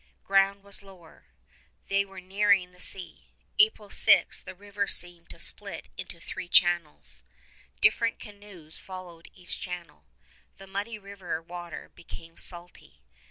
[0.23, 1.27] Ground was lower.
[1.87, 3.27] They were nearing the sea.
[3.59, 7.21] April 6 the river seemed to split into three channels.
[7.81, 10.05] Different canoes followed each channel.
[10.57, 13.03] The muddy river water became salty.